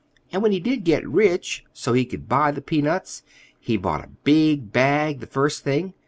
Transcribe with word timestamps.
And 0.31 0.41
when 0.41 0.51
he 0.51 0.59
did 0.59 0.83
get 0.83 1.07
rich, 1.07 1.63
so 1.73 1.93
he 1.93 2.05
could 2.05 2.27
buy 2.27 2.49
the 2.51 2.59
peanuts, 2.59 3.21
he 3.59 3.77
bought 3.77 4.03
a 4.03 4.09
big 4.23 4.73
bag 4.73 5.19
the 5.19 5.27
first 5.27 5.63
thing. 5.63 5.93